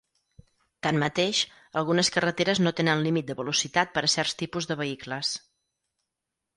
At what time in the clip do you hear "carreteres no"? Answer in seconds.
2.17-2.73